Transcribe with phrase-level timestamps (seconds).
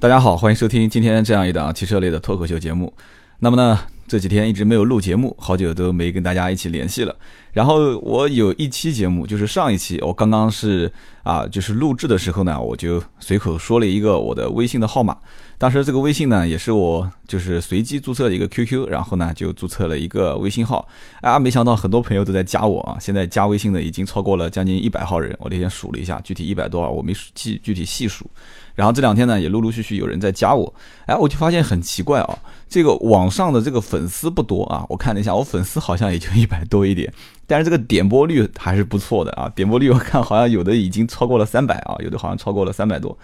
[0.00, 2.94] 大家好，欢迎收听今天这样一档汽车类的脱口秀节目。
[3.40, 7.16] 那么呢，这几天一直没有录节目，好久都没跟大家一起联系了。
[7.50, 10.92] 然后我有一期节目，就是上一期我刚刚是
[11.24, 15.16] 啊，就是录制的时候呢，我就随口说了一个我的微信的号码。
[15.58, 20.86] 当时这个微信呢，也是我就是随机注册的一个 QQ，然后呢就注册了一个微信号。
[21.20, 25.36] 啊，没想到很多朋友都在加我啊，现在加微信的已经超过了将近一百号人。
[25.40, 28.30] 我那天数了一下，具体一百多号我没记具体细数。
[28.78, 30.72] 然后这两天呢，也陆陆续续有人在加我，
[31.06, 32.38] 哎，我就发现很奇怪啊，
[32.68, 37.12] 这个网上的这个粉丝不多啊，我看了一下，我粉丝好像也就一百多一点，
[37.48, 43.16] 但是这个点播率还是不错的啊，点播率我看好像有的已经超过了三百啊，有的好像超过了三百多。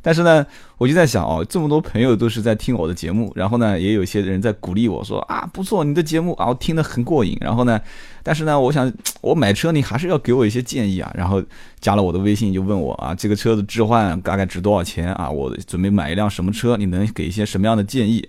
[0.00, 0.46] 但是呢，
[0.78, 7.36] 我就在想哦，这么多朋友都是在听我的节目，然后呢，也有些人在鼓励我说啊，不错，你的节目啊，我听得很过瘾。
[7.40, 7.80] 然后呢，
[8.22, 11.12] 但是呢，我想我买车，你还是要给我一些建议啊。
[11.16, 11.42] 然后
[11.80, 15.28] 加了我的微信，就问我啊，这个车子置换大概值多少钱啊？
[15.28, 16.76] 我准备买一辆什么车？
[16.76, 18.28] 你能给一些什么样的建议？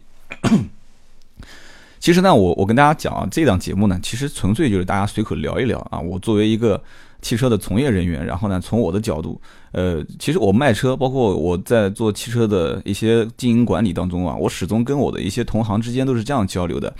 [2.03, 5.97] 其实呢，我我跟大家讲啊，这档节目呢，其实纯粹就是大家随口聊一聊啊。
[5.97, 6.83] 我作为一个
[7.21, 9.39] 汽车的从业人员，然后呢，从我的角度，
[9.71, 16.93] 呃，其实我卖车，包括我在做汽车的一些经营管理当中啊，我始终跟我的一些同行之间都是这样交流的。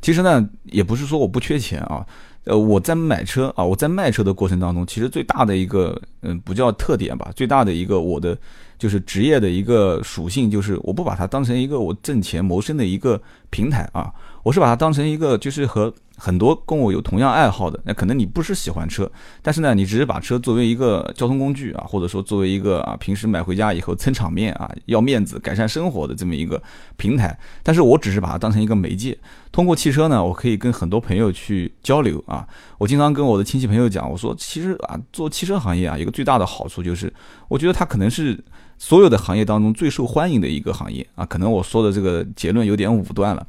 [0.00, 2.06] 其实呢，也不是说我不缺钱啊，
[2.44, 8.38] 呃，我在买车啊，我在卖车的过程当中，其实最大的一个，嗯，不叫特点吧，最大的一个我的
[8.78, 14.12] 就是职业的一个属性，就是我不把它当成一个我挣钱谋生的一个平台啊。
[14.44, 19.10] 我是把它当成一个，就是和很多跟我有同样爱好的，那可能你不是喜欢车，
[19.42, 26.62] 但是呢，你只是把车作为一个交通工具啊，或者说作为一个啊，平时买回家以后撑场面啊，要面子、改善生活的这么一个
[26.96, 27.36] 平台。
[27.62, 29.18] 但是我只是把它当成一个媒介，
[29.50, 32.46] 通过汽车呢，我可以跟很多朋友去交流啊。
[32.76, 37.12] 我经常跟我的亲戚朋友讲，我说其实啊，做汽车行业啊，一个最大的好处就是，
[37.48, 38.38] 我觉得它可能是
[38.76, 41.24] 所有的行业当中最受欢迎的一个行业啊。
[41.24, 43.44] 可能我说的这个结论有点武断了。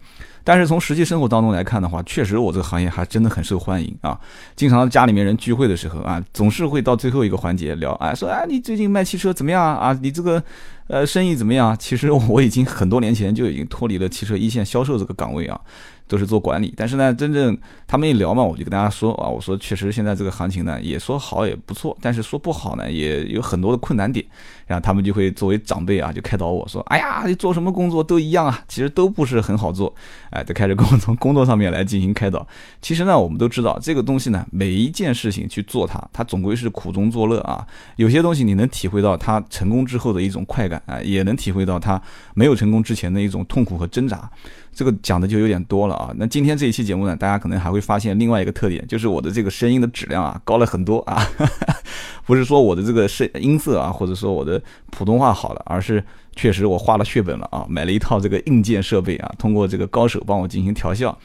[0.46, 4.18] 但是从实际生活当中来看的话，确实我这个行业还真的很受欢迎啊！
[4.56, 9.74] 经常家里面人聚会的时候啊，总是会到最后一个环节聊，哎，说哎你最近卖汽车怎么样啊？
[9.74, 10.42] 啊，你这个
[10.88, 11.76] 呃生意怎么样？
[11.78, 15.60] 其实我已经很多年前就已经脱离了汽车一线销售这个岗位啊。
[16.08, 17.58] 都是做管理，但是呢，真正
[17.88, 24.24] 他们一聊嘛，我就跟大家说啊，我说确实现在这个行情呢，也说好也不错，但是说不好呢，也有很多的困难点。
[24.68, 29.92] 然后他们就会作为长辈啊，就开导我说，哎呀，你做什么工作都一样啊，其实都不是很好做。
[30.30, 32.48] 哎，就开始跟我从工作上面来进行开导。
[32.84, 37.66] 其实呢，我们都知道这个东西呢，每一件事情去做它，它总归是苦中作乐啊。
[37.96, 42.02] 有些东西你能体会到它成功之后的一种快感啊，也能体会到他
[42.34, 44.30] 没有成功之前的一种痛苦和挣扎。
[44.74, 46.12] 这个讲的就有点多了啊。
[46.18, 51.26] 那今天这一期节目呢，大家可能还会发现另外一个特点，就是我的这个声音的质量啊高了很多啊。
[52.26, 56.04] 不是说我的这个声音色啊，或者说我的普通话好了，而是
[56.36, 61.18] 确实我花了血本了啊，买了一套这个硬件设备啊，通过这个高手帮我进行调校，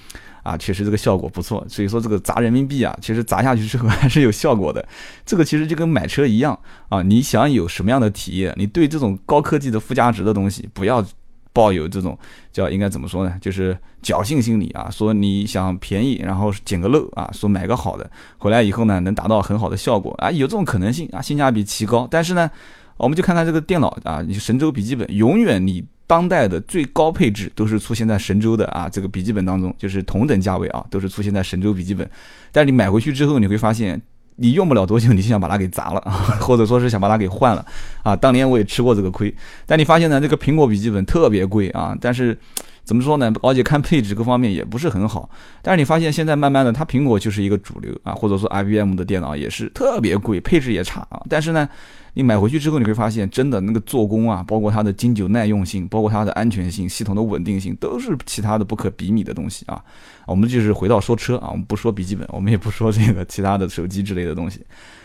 [0.43, 1.65] 啊，确实这个效果不错。
[1.69, 4.87] 所以说这个砸人民币啊，其实砸下去之后 还是有效果的。
[5.25, 6.59] 这个其实就跟买车一样
[6.89, 11.05] 啊，你想有什么样的体验，你对这种高科技的附加值的东西不要。
[11.53, 12.17] 抱有这种
[12.53, 13.35] 叫应该怎么说呢？
[13.41, 18.09] 就是侥幸心理啊，说你想便宜，然后捡个漏啊，说买个好的
[18.39, 22.07] 回来以后呢，能达到很好的效果啊，有这种可能性啊，性价比奇高。
[22.09, 22.49] 但是呢，
[22.97, 32.11] 我们就看看这个电脑啊，你神州笔记本，永远你当代的最高配置都是出现在神州的啊这个笔记本当中，就是同等价位啊，都是出现在神州笔记本。
[32.51, 34.03] 但是你买回去之后，你会发现。
[34.43, 36.01] 你用不了多久，你就想把它给砸了，
[36.41, 37.63] 或者说是想把它给换了
[38.03, 38.17] 啊！
[38.17, 39.35] 当年我也吃过这个亏，
[39.67, 42.37] 但你发现呢，这个苹果笔记本特别贵啊，但是。
[42.85, 43.33] 怎么说呢？
[43.43, 45.29] 而且看配置各方面也不是很好。
[45.63, 51.23] 但是你发现现在慢慢的，它苹果就是一个主流啊，或者说 IBM 的电脑也是特别贵，配置也差啊。
[51.29, 51.69] 但是呢，
[52.15, 59.81] 你买回去之后，你会发现真的那个做工啊，包括它的经久耐用性，包括它的安全性、系统的稳定性，都是其他的不可比拟的东西啊。
[60.27, 64.61] 我们就是回到说车啊，我们不说笔记本，我们也不说这个其他的手机之类的东西。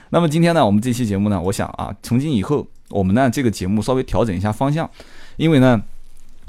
[0.09, 4.89] 那么今天呢，我们这期节目呢，我想啊，从今以后我们呢这个节目稍微调整一下方向，
[5.37, 5.83] 因为呢。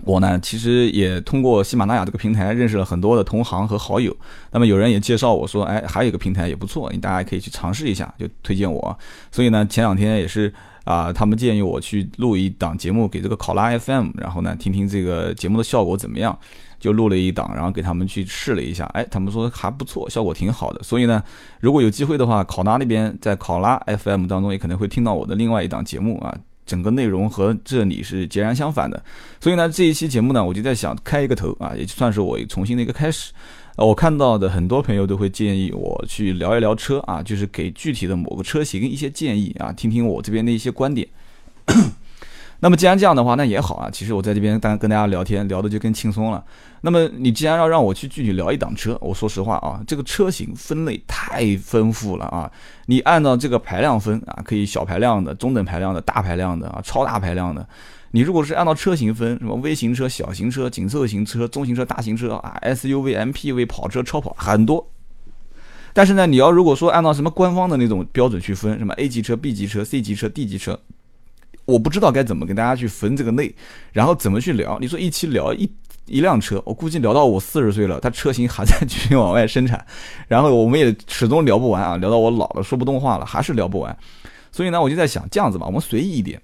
[0.04, 4.14] 我呢，其实也通过喜马拉雅这个平台认识了很多的同行和好友。
[4.52, 8.96] 那么有人也介绍我说，哎，还有一个平台也不错，你大家可以去尝试一下，就推荐我。
[9.32, 10.52] 所以呢，前两天也是
[10.84, 16.38] 啊，他们建议我去录一档节目给这个考拉 FM，然后呢，听听这个节目的效果怎么样，
[16.78, 20.82] 就录了一档，然后给他们去试了一下，哎，他们说还不错，效果挺好的。
[20.82, 21.20] 所以呢，
[21.58, 26.36] 如果有机会的话，考拉那边在考拉 FM 当中也可能会听到我的另外一档节目啊。
[26.66, 29.02] 整个内容和这里是截然相反的，
[29.40, 33.32] 所以呢，这一期节目呢，我就在想开一个头啊，也算是我重新的一个开始。
[33.76, 41.06] 我看到的很多朋友都会建议我去聊一聊车啊，就是给具体的某个车型一些建议啊，听听我这边的一些观点。
[42.60, 43.90] 那么既然这样的话，那也好啊。
[43.90, 46.42] 其实我在这边单跟大家聊天，聊的就更轻松了。
[46.80, 52.50] 那么你既然要让我去具体聊一档车，我说实话啊，这个车型分类太丰富了啊。
[52.86, 57.66] 你按照这个排量分啊，可以小排量的、中等排量的、大排量的啊、超大排量的。
[58.12, 64.88] 你如果是按照车型分，什么微型车、小型车、紧凑型车、中型车、大型车啊，SUV、MPV、跑车、超跑很多。
[65.92, 70.78] 但是呢，你要如果说按照什么官方的那种标准去分，什么 A 级车、B 级车、C 级车、D 级车。
[71.66, 73.54] 我不知道该怎么跟大家去分这个类，
[73.92, 74.78] 然后怎么去聊。
[74.80, 75.70] 你说一期聊一
[76.06, 79.84] 一辆车，我估计聊到我四十岁了，它车型还在继续往外生产，
[80.28, 83.94] 然后我们也始终聊不完啊，聊到我老了说不动话了，还是聊不完。
[84.52, 86.40] 所以呢，我就在想这样子吧，我们随意一点。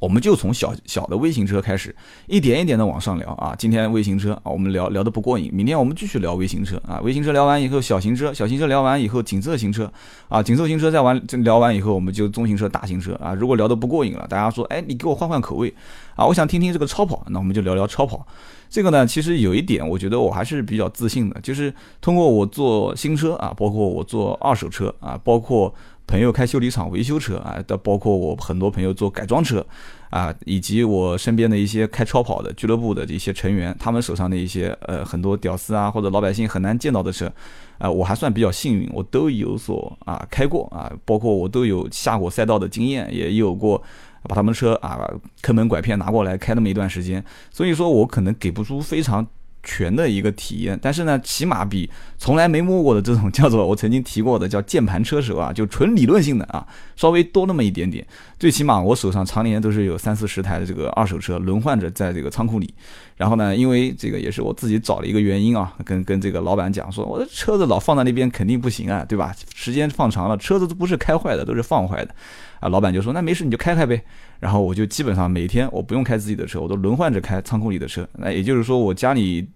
[0.00, 1.94] 我们就从小小的微型车开始，
[2.26, 3.54] 一点一点的往上聊啊。
[3.58, 7.00] 今天微型车啊，我们聊聊的不过瘾，明天我们继续聊微型车啊。
[7.02, 9.90] 微型车聊完以后，小型车，小型车聊完以后，紧凑型车
[10.28, 13.32] 啊，紧凑型车再完聊完以后，我们就中型车、大型车啊。
[13.32, 15.72] 如果聊得不过瘾了，大家说，哎，你给我换换口味
[16.14, 18.26] 啊，我想听听这个超跑，那我们就聊聊超跑。
[18.68, 25.74] 这个呢，其实有一点，我觉得我还是比较自信的，就是通过我做新车啊，包括我做二手车啊，包括。
[26.06, 29.66] 朋友开修理厂维修车啊，的包括我很多朋友做改装车，
[30.08, 37.30] 啊，以及我身边的一些开超跑的俱乐部的这些成员，他们手上的一些呃很多屌丝啊或者老百姓很难见到的车，
[37.78, 43.82] 啊，我还算比较幸运，我都有所啊开过啊，包括我都有下过赛道的经验，也有过
[44.22, 45.10] 把他们车啊
[45.42, 49.26] 坑蒙拐骗拿过来开那么一段时间，所以说我可能给不出非常。
[49.66, 56.64] 全的一个体验，但是呢，起码比从来没摸过的这种叫做我曾经提过的叫键盘车手啊，就纯理论性的啊，
[56.94, 58.06] 稍微多那么一点点。
[58.38, 62.72] 最起码我手上常年都是有三四十台的这个二手车轮换着在这个仓库里。
[63.16, 69.34] 然后呢，因为这个也是我自己找了一个原因啊，跟跟这个老板讲说，我的车子老放在那边肯定不行啊，对吧？
[69.54, 72.14] 时间放长了，车子都不是开坏的，都是放坏的。
[72.60, 74.02] 啊，老板就说那没事，你就开开呗。
[74.38, 78.06] 然后我就基本上每天我不用开自己的车，我都轮换着开仓库里的车。
[78.14, 79.48] 那也就是说，我家里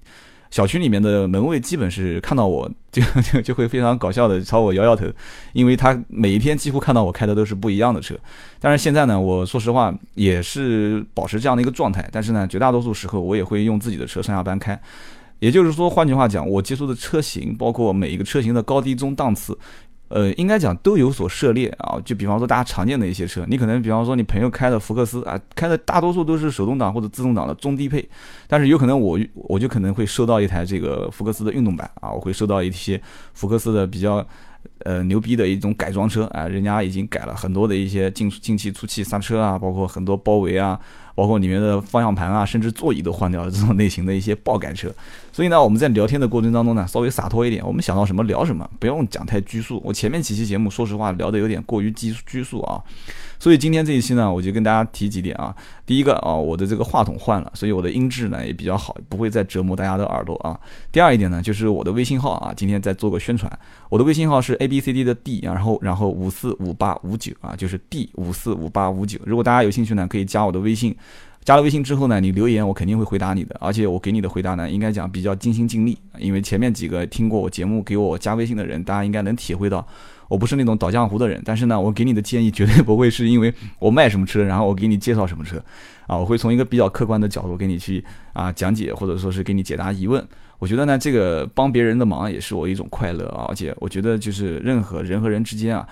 [0.51, 5.07] 小区里面的门卫基本是看到我就就就会非常搞笑的朝我摇摇头，
[5.53, 8.17] 因为他每一天几乎看到我开的都是不一样的车。
[8.59, 12.09] 但是现在呢，我说实话也是保持这样的一个状态。
[12.11, 14.81] 但是呢，绝大多数时候我也会用自己的车上下班开。
[15.41, 19.57] 也就是说，换句话讲，我接触的车型，包括每一个车型的高低中档次。
[20.11, 21.99] 呃，应该讲都有所涉猎啊。
[22.05, 28.07] 就比方说大家常见的一些车，你可能比方说你朋友开的福克斯啊，开的大多数都是手动挡或者自动挡的中低配，
[28.47, 33.01] 但是有可能我我就可能会收到一台这个福克斯的运动版啊，我会收到一些
[33.33, 34.27] 福克斯的比较。
[34.85, 40.79] 呃，牛逼的一种改装车啊，人家已经改了很多的一些进进气、出气、刹车啊，包括很多包围啊，
[41.15, 44.93] 包括里面的方向盘啊，甚至座椅都换掉了这种类型的一些爆改车。
[45.33, 49.81] 所以呢，我们在聊天的过程当中呢，稍微洒脱一点，我们想到什么聊什么，不用讲太拘束。
[49.85, 52.83] 我前面几期节目，说实话聊的有点过于拘拘束啊。
[53.39, 55.55] 所以今天这一期呢，我就跟大家提几点啊。
[55.87, 60.59] 第一个啊，我的这个话筒换了，所以我的音质呢也比较好，不会再折磨大家的耳朵啊。
[60.93, 63.51] 第二一点呢，就是我的微信号啊，今天在做个宣传。
[63.89, 69.19] 我的微信号是 A B C D 的 D，然后然后五四五八五九啊，就是 D 五四五八五九。
[69.25, 70.95] 如果大家有兴趣呢，可以加我的微信。
[71.45, 79.87] 加了微信之后呢，你留言我肯定会回答你的，而且我给你的回答呢，应该讲比较尽心尽力，因为前面几个听过我节目给我加微信的人，大家应该能体会到。
[80.29, 85.61] 我不是那种倒浆糊的人，但是呢，我给你的建议绝对不会是因为我卖什么车，然后我给你介绍什么车，
[86.07, 90.25] 啊，我会从一个比较客观的角度给你去啊讲解，或者说是给你解答疑问。
[90.61, 95.85] 我觉得呢，这个帮别人的忙也是我一种快乐啊，而且我觉得就是任何人和人之间啊，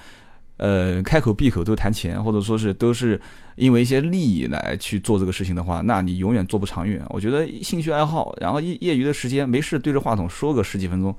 [0.59, 3.21] 呃，开口闭口都谈钱，或者说是都是
[3.57, 7.03] 因为一些利益来去做这个事情的话，那你永远做不长远。
[7.09, 11.15] 我觉得兴趣爱好，然后业业余的时间没事对着话筒说个十几分钟。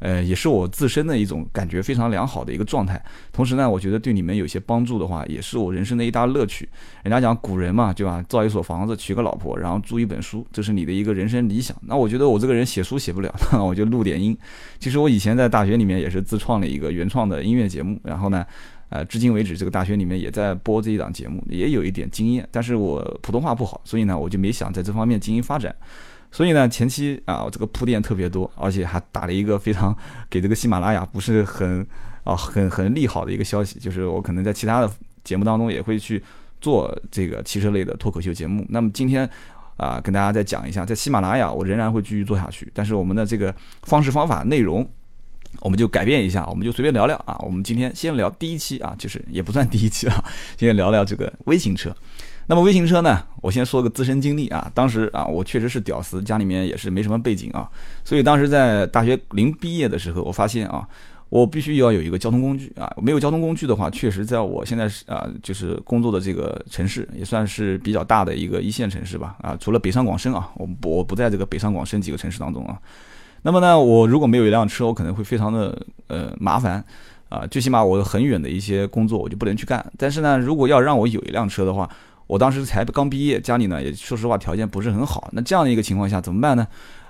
[0.00, 3.02] 呃，也是我自身的一种感觉非常良好的一个状态。
[3.32, 6.68] 同时呢，我觉得对你们有些帮助的话，也是我人生的一大乐趣。
[7.04, 8.22] 人家讲古人嘛，对吧？
[8.28, 11.74] 造一所房子，娶个老婆，然后租一本书，这是你的一个人生理想。
[11.86, 14.36] 那我觉得我这个人写书写不了，那我就录点音。
[14.78, 18.44] 其实我以前在大学里面也是自创了一个原创的音乐节目，然后呢，
[18.94, 22.48] 呃，至今为止这个大学里面也在播这一档节目，也有一点经验。
[22.52, 25.74] 但是我普通话不好，所以呢，我就没想在这方面进行发展。
[26.30, 29.92] 所以呢，前期啊，这个铺垫特别多，而且还打了一个非常
[30.30, 31.84] 给这个喜马拉雅不是很
[32.22, 34.88] 啊很很利好的一个消息，就是我可能在其他的
[35.24, 36.22] 节目当中也会去
[36.60, 38.64] 做这个汽车类的脱口秀节目。
[38.68, 39.28] 那么今天
[39.76, 44.88] 啊，跟大家再讲一下，在喜马拉雅我仍然会继续做下去，但是我们的这个方式方法内容
[45.60, 47.36] 我们就改变一下，我们就随便聊聊啊。
[47.40, 50.24] 我们今天先聊第一期啊，就是也不算第一期啊，
[50.56, 51.94] 今天聊聊这个微型车。
[52.46, 53.24] 那么微型车呢？
[53.40, 57.66] 我先说个自身经历啊，当时啊，我确实是屌丝，家里面也是没什么背景啊，
[58.04, 60.86] 所以当时在大学临毕业的时候，我发现啊，
[61.30, 72.78] 我必须要有一个交通工具啊，没有交通工具的话，确实在我现在是啊，就是工作的这个城市也算是比较大的一个一线城市吧啊，除了北上广深啊，我不我不在这个北上广深几个城市当中啊。
[73.46, 76.82] 那么呢，我如果没有一辆车，我可能会非常的呃麻烦
[77.28, 79.84] 啊，最起码我很远的一些工作我就不能去干。
[79.98, 81.86] 但是呢，如果要让我有一辆车的话，
[82.26, 86.66] 我当时才刚毕业，家里呢也说实话条件不是很好，那这样的一个情况下怎么办呢？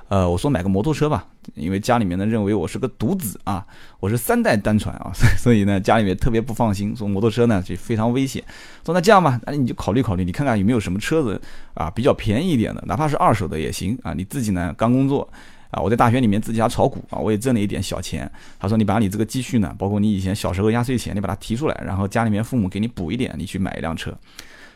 [0.09, 1.25] 呃，我说买个摩托车吧，
[1.55, 3.64] 因为家里面呢认为我是个独子啊，
[4.00, 8.43] 我是三代单传啊， 所以呢家里面特别不放心，说摩托车呢就非常危险。
[8.85, 11.41] 说那这样吧，那你就考虑考虑，你看看有没有什么车子
[11.73, 14.12] 啊比较便宜一点的，哪怕是二手的也行啊。
[14.12, 15.26] 你自己呢刚工作
[15.75, 18.31] 啊，我在大学里面自己还炒股啊，我也挣了一点小钱。
[18.59, 24.16] 他说你把你这个积蓄呢，包括你以前小时候压岁钱，你把它提出来，然后家里面父母给你补一点，你去买一辆车。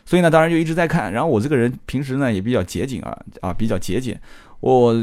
[0.05, 1.11] 所以呢，当然就一直在看。
[1.13, 4.19] 然后我这个人平时呢也比较节俭啊啊，比较节俭。
[4.61, 4.93] 我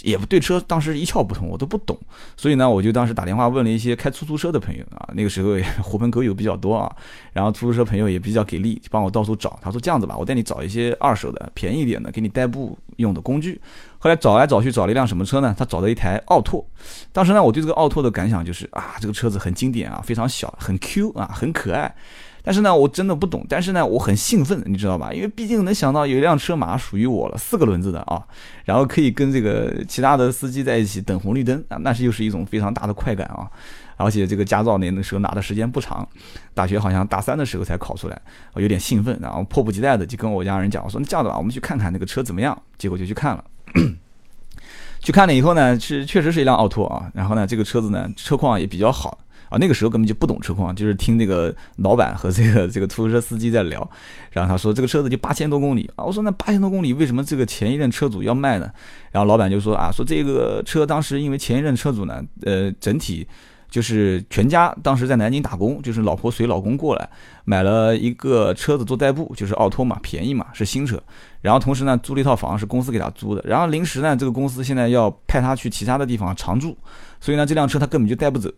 [0.00, 1.98] 也不对车当时一窍不通，我都不懂，
[2.34, 5.50] 所以呢，我就当时打电话问了一些开出租车的朋友啊，那个时候
[5.84, 6.90] 狐朋狗友比较多啊，
[7.30, 9.58] 然后出租车朋友也比较给力，帮我到处找。
[9.60, 13.60] 他说这样子吧，我带你找一些二手的、便宜一点的，给你代步用的工具。
[14.02, 15.54] 后来找来找去找了一辆什么车呢？
[15.56, 16.66] 他找到一台奥拓。
[17.12, 21.94] 当时呢，我对这个奥拓的感想就是啊，这个车子很经典啊，非常小，很 Q 啊，很可爱。
[22.42, 23.46] 但是呢，我真的不懂。
[23.48, 25.12] 但是呢，我很兴奋，你知道吧？
[25.12, 28.20] 因为毕竟能想到有一辆车马上属于我了，四个轮子的啊，
[28.64, 33.48] 然后可以跟这个其他的司机在一起等红绿灯啊，那是又是一种非常大的快感啊！
[33.96, 36.04] 而且这个驾照那那时候拿的时间不长，
[36.52, 38.20] 大学好像大三的时候才考出来，
[38.54, 42.60] 我有点兴奋，然后迫不及待的就跟我家人讲，我说那这样子吧，我们去看看那个车怎么样？
[42.76, 43.44] 结果就去看了，
[45.00, 49.18] 去看了以后呢，是确实是一辆奥拓啊，然后呢，这个车子呢车况也比较好。
[49.48, 53.86] 啊，那个时候根本就不懂车况，就是听这个老板和这个这个出租车司机在聊，
[54.30, 58.70] 然后他说这个车子就八千多公里啊，我说那八千多公里为什么这个前一任车主要卖呢？
[59.10, 63.28] 然后老板就说啊，说这个车当时因为前一任车主呢，呃，整体
[63.72, 67.08] 就是全家当时在南京打工，就是老婆随老公过来
[67.44, 71.02] 买了一个车子做代步，就是奥拓嘛，便宜嘛，是新车，
[71.40, 76.76] 然后同时呢租了一套房是公司给他租的，然后临时呢这个公司现在要派他去其他的地方常住，
[77.18, 78.48] 所以呢这辆车他根本就带不走。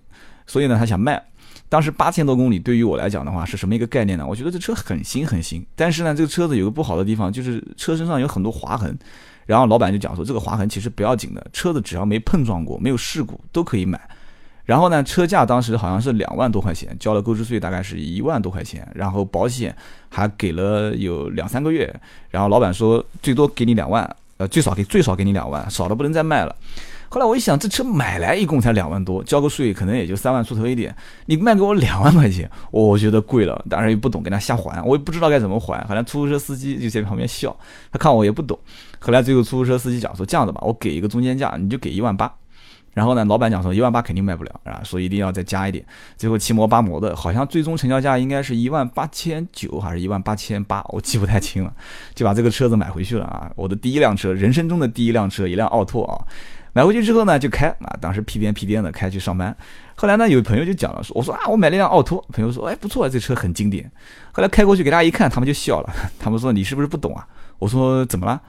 [0.46, 1.24] 所以呢，他想卖。
[1.70, 4.26] 当时八千多公里对于我来讲的话，是什么一个概念呢？
[4.28, 8.94] 我觉得这车很新很新，但是呢，这个车子有个不好的地方，就是车身上有很多划痕。
[9.46, 13.98] 然后老板就讲说，这个划痕其实不要紧的，车子只要没碰撞过、没有事故都可以买。
[14.64, 19.74] 然后呢，车价当时好像是两万多块钱，交了购置税大概是一万多块钱，然后保险
[20.08, 21.94] 还给了有两三个月。
[22.30, 26.56] 然后老板说，最多给你两万，呃，最少给最少给你两万，少的不能再卖了。
[27.10, 33.62] 后来我一想，这车买来一共才两万多，交个税可能也就三万出头一点，你卖给我两万块钱，我觉得贵了。
[33.68, 35.84] 当然也不懂，跟他瞎还，我也不知道该怎么还。
[35.84, 37.54] 好像出租车司机就在旁边笑，
[37.92, 38.58] 他看我也不懂。
[38.98, 42.32] 后来最后出租车司机讲说，这样子吧，我给一个中间价，你就给一万八。
[42.94, 45.84] 然后呢，老板讲说一万八肯定卖不了啊，说一定要再加一点。
[46.16, 51.72] 最后七摩八摩的，好像最终成交价应该是一万八千九还是一万八千八，我记不太清了，
[52.14, 53.50] 就把这个车子买回去了啊。
[53.56, 56.14] 我的第一辆车，人生中的第一辆车，一辆奥拓啊。
[56.72, 59.56] 买回去之后呢，就开啊，当时屁颠屁颠的开去上班。
[59.94, 62.24] 后来呢，有朋友就讲了，说我说啊，我买了辆奥拓。
[62.32, 63.88] 朋友说，哎，不错，这车很经典。
[64.32, 67.26] 后来开过去给大家一看，他们就笑了，他们说你是不是不懂啊？
[67.60, 68.42] 我说怎么了？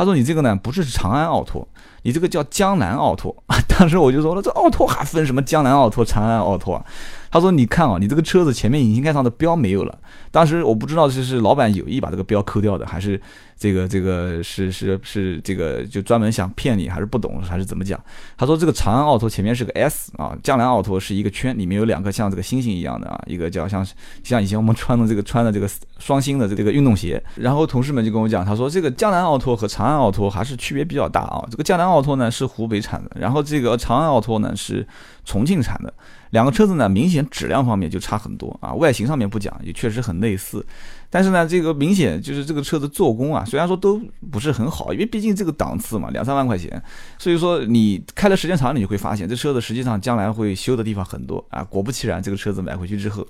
[0.00, 1.68] 他说你这个呢不是长安奥拓，
[2.04, 3.36] 你这个叫江南奥拓。
[3.68, 6.82] 当时我就说了，这奥拓还分什么江南奥拓、长安奥拓？
[7.30, 9.98] 他说你看啊，你这个车子前面引擎盖上的标没有了。
[10.30, 13.20] 当时我不知道这是老板有意把这个标抠掉的，还是。
[13.60, 18.02] 这个这个是是是这个就专门想骗你，还是不懂，还是怎么讲？
[18.38, 23.86] 他说这个长安奥拓前面是个 S 啊，江南奥拓是一个圈，里面有两个像这个星星一样的啊，一个叫像
[24.24, 25.68] 像以前我们穿的这个穿的这个
[25.98, 27.22] 双星的这个运动鞋。
[27.34, 31.46] 然后同事们就跟我讲，他说这个江南奥拓和长安奥拓还是区别比较大啊。
[31.50, 34.88] 这个江南奥拓呢是湖北产的，然后这个长安奥拓呢是
[35.26, 35.92] 重庆产的。
[36.30, 40.64] 两个车子呢明显质量方面就差很多啊，外形上面不讲，也确实很类似。
[41.08, 46.82] 但是呢，这个明显就是这个车子做工啊，虽然说都不是很好，因为毕竟这个档次嘛，两三万块钱，
[47.18, 51.64] 所以说你开的时间长，你就会发现这车子实际上将来会修的地方很多啊。
[51.64, 53.26] 果不其然，这个车子买回去之后。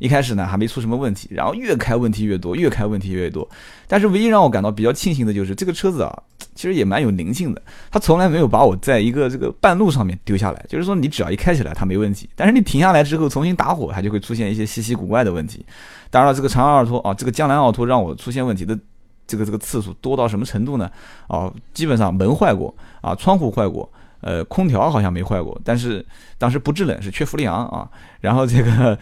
[0.00, 3.48] 一开始呢还没出什么问题，然后越开问题越多，越开问题越多。
[3.86, 6.22] 但是唯一让我感到比较庆幸的就是这个车子啊，
[6.54, 10.64] 其实也蛮有灵性的，它从来没有把我在一个这个半路上面丢下来。
[10.68, 15.64] 就是说你只要一开起来它没问题，但是你停下来之后重新打火，它就会出现一些稀奇古怪的问题。
[16.08, 18.78] 当然了，这个长安奥拓啊，这个江南奥拓让我出现问题的
[19.26, 20.90] 这个这个次数多到什么程度呢？
[21.28, 23.90] 啊，基本上门坏过啊，窗户坏过，
[24.22, 26.04] 呃，空调好像没坏过，但是
[26.38, 27.86] 当时不制冷是缺氟利昂啊，
[28.20, 28.98] 然后这个。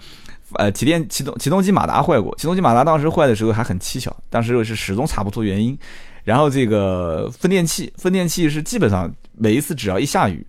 [0.55, 5.79] 呃，起电启动启动机马达坏过，启动机马达当时坏的时候还很蹊跷，当时是始终查不出原因。
[6.25, 10.47] 然后这个分电器，分电器是基本上每一次只要一下雨，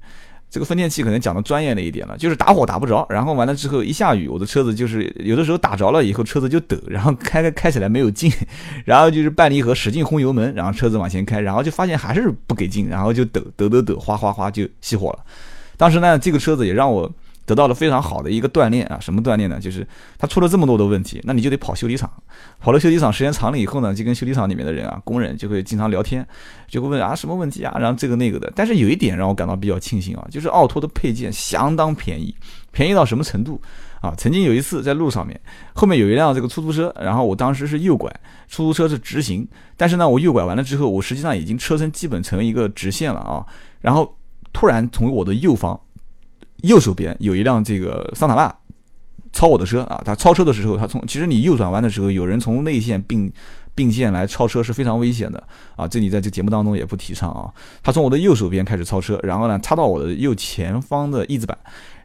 [0.50, 8.32] 这个分电器可能讲的专业了一点了，就是打火打不着，然后完了之后一下雨，我的车子就是有的时候打着了以后车子就抖，然后开开开起来没有劲，
[8.86, 15.20] 然后就是半离合使劲轰油门，然后车子往前开，然后就发现还是不给劲，然后就抖抖抖抖，哗哗哗就熄火了。
[15.78, 17.10] 当时呢，这个车子也让我。
[17.50, 19.60] 得到了非常好的一个锻炼啊，什么锻炼呢？
[19.60, 19.86] 就是
[20.20, 22.08] 它出了这么多的问题，那你就得跑修理厂。
[22.60, 26.24] 跑了修理厂时间长了以后呢，就跟修理厂里面的人啊，工人就会经常聊天，
[26.68, 28.54] 就会问啊什么问题啊，然后这个那个的。
[28.56, 32.36] 但是有一点让我感到比较庆幸啊，就是奥拓的配件相当便宜，
[32.72, 33.60] 便宜到什么程度
[34.00, 34.14] 啊？
[34.16, 35.42] 曾经有一次在路上面，
[35.74, 38.14] 后面有一辆这个出租车，然后我当时是右拐，
[38.48, 43.44] 出租车是直行，但是呢，我右拐完了之后，我实际上已经车身基本成为一个直线了啊，
[43.82, 44.16] 然后
[44.54, 45.80] 突然从我的右方。
[46.64, 48.56] 右手边有一辆这个桑塔纳
[49.32, 53.32] 超我的车啊，他超车的时候，他从其实你右转弯的时候，有人从内线并
[53.76, 55.42] 并线来超车是非常危险的
[55.76, 57.54] 啊，这里在这节目当中也不提倡啊。
[57.84, 61.58] 他从我的右手边开始超车，然后呢插到我的右前方的翼子板，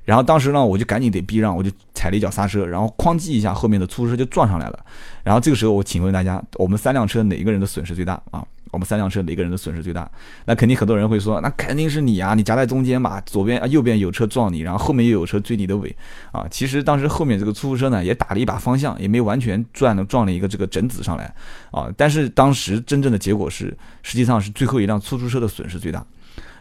[0.04, 4.78] 然后当时呢我就赶紧得避让，我就踩了一脚刹车，然后哐叽一下，后面的出租车就撞上来了。
[5.22, 8.44] 然后这个时候我请问大家，我们三辆车哪一个人的损失最大啊？
[8.74, 10.10] 我们三辆车哪个人的损失最大？
[10.44, 15.96] 那肯定很多人会说，那肯定是你啊，你夹在中间嘛，左边啊右边有车撞你，然后后面又有车追你的尾
[16.32, 16.46] 啊。
[16.50, 21.34] 其实当时后面这个出租车呢也打了一把方向，也没完全转了撞了一个这个整子上来
[21.70, 21.88] 啊。
[21.96, 26.04] 但是当时真正的结果是，实际上是最后一辆出租车的损失最大，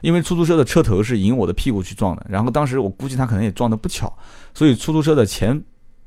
[0.01, 4.15] 因为出租车的车头是迎我的屁股去撞的，然后当时我估计他可能也撞得不巧，
[4.53, 5.61] 所以出租车的前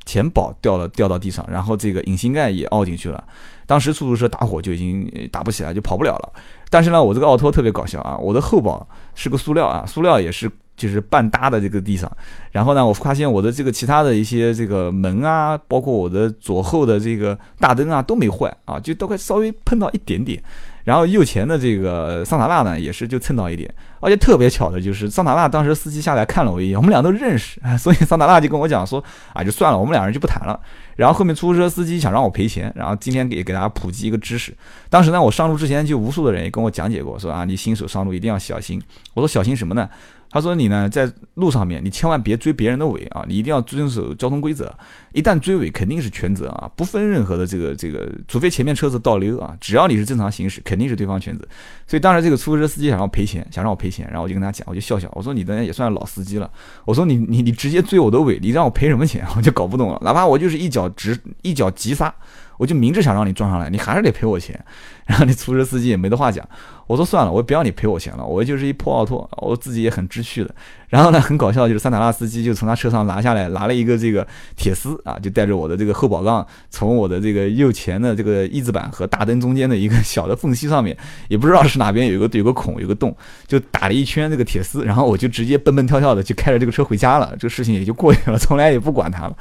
[0.06, 3.22] 前保掉了掉到地上，然后这个引擎盖也凹进去了。
[3.66, 6.32] 当时出租车打火就已经打不起来，就跑不了了。
[6.70, 12.10] 但是呢，我这个奥拓特别搞笑啊，我的后保是个塑料啊，塑料也是就是半搭的这个地上。
[12.52, 20.40] 然后呢，我发现我的这个其他的一些这个门啊，包括我的左后的这个大灯啊都没坏啊，就都快稍微碰到一点点。
[20.84, 23.72] 然后右前的这个桑塔纳呢，也是就蹭到一点。
[24.00, 30.58] 而且特别巧的就是桑塔纳当时司机下来看了我一眼，我们俩都认识，所以桑塔纳就跟我讲说啊，就算了，我们两人就不谈了。
[30.96, 34.56] 然后后面出租车司机想让我赔钱，然后今天给给大家普及一个知识。
[34.88, 38.80] 当时呢，我上路之前就无数的人也跟我讲解过，说啊，你新手上路一定要小心。
[39.12, 39.88] 我说小心什么呢？
[40.36, 44.72] 他说你呢在路上面，你千万别追别人的尾啊，你一定要遵守交通规则。
[45.12, 51.46] 一旦追尾，肯定是全责啊，不分任何的这个这个，除非前面车子倒溜啊，只要你是正常行驶，肯定是对方全责。
[51.86, 56.50] 所以当时这个出租车司机想让我赔钱，想让我赔钱，然后我就跟他讲，我就笑笑，我说你的也算老司机了，
[56.84, 59.26] 我说你你你直接追我的尾，你让我赔什么钱？
[59.36, 62.14] 我就搞不懂了，哪怕我就是一脚直一脚急刹。
[62.58, 64.58] 我就明着想让你撞上来，你还是得赔我钱。
[65.04, 66.44] 然后那出租车司机也没得话讲，
[66.88, 70.52] 我说算了，我不要你赔我钱了，我就是一破奥拓，我自己也很知趣的。
[70.88, 80.96] 然后呢，很搞笑，就是桑塔纳司机就从他车上拿下来，拿了一个这个铁丝啊，就带着我的这个后保杠，从我的这个右前的这个翼子板和大灯中间的一个 小的缝隙上面，
[81.28, 83.16] 也不知道是哪边有个有个孔有个洞，
[83.46, 89.36] 就打了一圈这个铁丝，然后我就直接蹦蹦跳跳的就开着这个车回家了，这个事情也就过去了，从来也不管他了。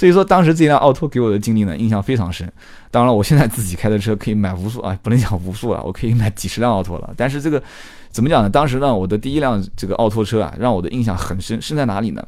[0.00, 2.50] 所以说，当时这辆奥拓给我的经历呢，印象非常深。
[2.90, 7.12] 当然，我现在自己开的车可以买无数啊，不能讲无数了，我可以买几十辆奥拓了。
[7.18, 7.62] 但是这个
[8.08, 8.48] 怎么讲呢？
[8.48, 12.26] 当时呢，我的第一辆这个奥拓车啊，让我的印象很深，深在哪里呢？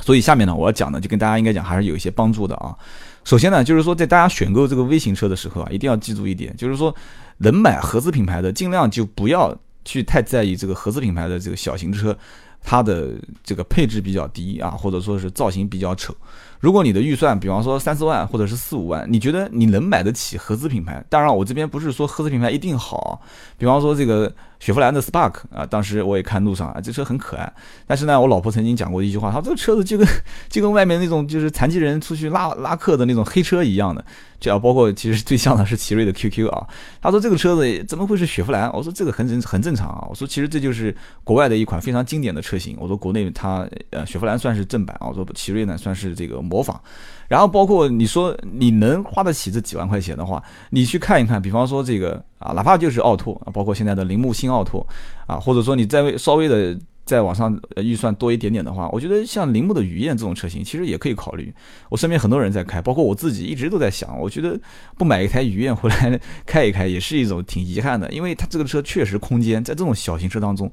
[0.00, 2.74] 所以下面呢，我要讲的就跟大家应该讲还是有一些帮助的啊。
[3.22, 6.92] 首先呢，就是说在大家选购这个微型车的时候啊，一定要记住一点，就是说
[7.36, 12.18] 能买合资品牌的，尽量就不要去太在意这个合资品牌的这个小型车，
[12.60, 13.12] 它的
[13.44, 16.12] 这个配置比较低啊，或者说是造型比较丑。
[16.60, 21.04] 如果你的预算，比方说三四万或者是四五万，你觉得你能买得起合资品牌？
[21.08, 23.20] 当然，我这边不是说合资品牌一定好，
[23.56, 24.32] 比方说这个。
[24.60, 27.52] 雪佛兰的 Spark 啊，当时我也看路上啊，这车很可爱。
[27.86, 30.04] 但是呢，我老婆曾经讲过一句话，她说这个车子就跟
[30.50, 34.04] 就跟外面那种就是残疾人出去拉拉客的那种黑车一样的。
[34.40, 36.66] 这要包括其实 最像的是奇瑞的 QQ 啊。
[37.00, 38.68] 她说这个车子怎么会是雪佛兰？
[38.72, 40.04] 我说这个很正很正常啊。
[40.10, 40.92] 我说其实这就是
[41.22, 42.76] 国外的一款非常经典的车型。
[42.80, 45.06] 我说国内它呃雪佛兰算是正版啊。
[45.06, 46.80] 我说奇瑞呢算是这个模仿。
[47.28, 54.86] 然后包括你说你能花得起这几万块钱的话，你去看一看，比方说这个啊，哪怕就是奥拓啊，包括现在的铃木新奥拓
[55.26, 61.52] 啊，或者说你再稍微的再往上预算多一点点的话，我觉得像铃木的雨燕这种车型其实也可以考虑。
[61.90, 64.58] 我身边很多人在开，包括我自己一直都在想，我觉得
[64.96, 70.72] 不买一台雨燕回来开一开也是一种挺遗憾的，因为它这个车确实空间在这种小型车当中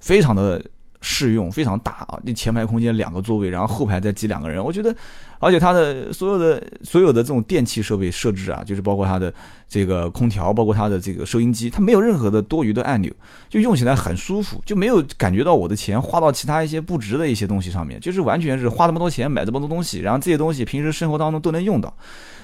[0.00, 0.62] 非常的。
[1.04, 2.18] 适用非常大啊！
[2.24, 4.96] 那前排空间两个座位，然后后排再挤两个人，我觉得，
[5.38, 9.32] 而且它的所有的所有的这种电器设备设置啊，就是包括它的
[9.68, 13.12] 这个空调，包括它的这个收音机，它没有任何的多余的按钮，
[13.50, 21.94] 就用起来很舒服，就没有感觉到我的钱花到其他一些不值的一些东西上面，就是完全是花这么多钱买这么多东西，然后这些东西平时生活当中都能用到。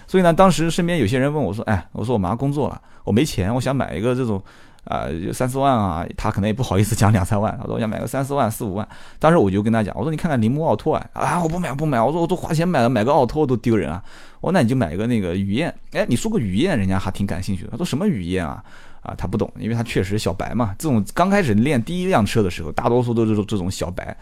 [0.07, 4.43] 所以呢，当时身边有些人问我说：“哎，我说我马上工作了，我没钱，我想买一个这种。”
[4.85, 8.89] 啊，就三四万啊，他可能也不好意思讲两三万，他说我想买个三四万、四五万。
[9.19, 14.03] 当时我就跟他讲，我说你看看铃木奥拓啊，啊，我不买不买，我说我都花钱买了，买个奥拓都丢人啊。
[14.41, 17.71] 我说那你就买一个那个雨燕，哎，你说个雨燕，人家还挺感兴趣的。
[17.71, 18.63] 他说什么雨燕啊？
[19.03, 20.75] 啊，他不懂，因为他确实小白嘛。
[20.79, 24.15] 这种刚开始练第一辆车的时候，大多数都是这种小白。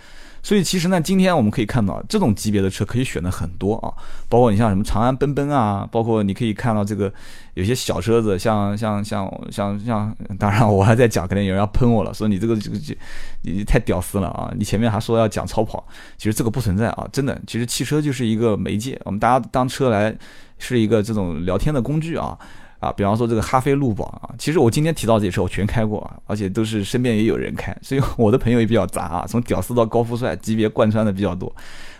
[0.48, 3.92] 所以其实呢，今天我们可以看到这种级别的车可以选的很多啊，
[4.30, 7.12] 包括你像什么长安奔奔啊，包括你可以看到这个
[7.52, 12.96] 有些小车子，像像像像像，当然我还在讲，可能有人要喷我了，说你这个这个这
[13.42, 14.50] 你太屌丝了啊！
[14.56, 20.16] 你前面还说要讲超跑，其实这个不存在啊，真的，其实汽车就是一个媒介，我们大家当车来
[20.56, 22.38] 是一个这种聊天的工具啊。
[22.80, 31.52] 啊，比方说这个哈飞路宝啊，其实我今天提到这些车我全开过，而且都是身边也有人开，所以我的朋友也比较杂啊，从屌丝到高富帅级别贯穿的比较多，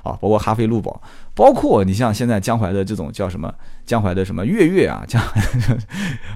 [0.03, 1.03] 啊，包括哈飞路宝，
[1.35, 3.53] 包括你像现在江淮的这种叫什么
[3.85, 5.41] 江淮的什么悦悦啊， 江淮